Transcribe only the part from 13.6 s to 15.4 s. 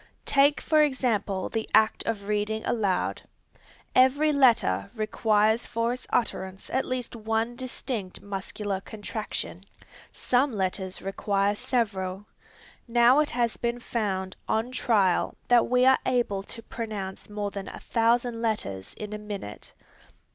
found on trial